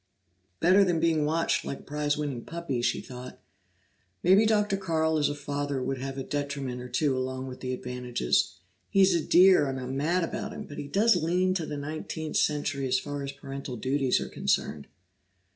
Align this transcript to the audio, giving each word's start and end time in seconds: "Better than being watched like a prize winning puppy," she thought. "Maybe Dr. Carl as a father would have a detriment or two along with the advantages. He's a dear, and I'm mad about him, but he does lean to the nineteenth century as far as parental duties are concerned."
"Better 0.59 0.83
than 0.83 0.99
being 0.99 1.25
watched 1.25 1.63
like 1.63 1.81
a 1.81 1.83
prize 1.83 2.17
winning 2.17 2.43
puppy," 2.43 2.81
she 2.81 3.01
thought. 3.01 3.39
"Maybe 4.23 4.47
Dr. 4.47 4.75
Carl 4.75 5.19
as 5.19 5.29
a 5.29 5.35
father 5.35 5.79
would 5.79 5.99
have 5.99 6.17
a 6.17 6.23
detriment 6.23 6.81
or 6.81 6.89
two 6.89 7.15
along 7.15 7.45
with 7.45 7.59
the 7.59 7.71
advantages. 7.71 8.57
He's 8.89 9.13
a 9.13 9.21
dear, 9.23 9.69
and 9.69 9.79
I'm 9.79 9.95
mad 9.95 10.23
about 10.23 10.53
him, 10.53 10.65
but 10.65 10.79
he 10.79 10.87
does 10.87 11.15
lean 11.15 11.53
to 11.53 11.67
the 11.67 11.77
nineteenth 11.77 12.37
century 12.37 12.87
as 12.87 12.97
far 12.97 13.21
as 13.21 13.31
parental 13.31 13.75
duties 13.77 14.19
are 14.19 14.27
concerned." 14.29 14.87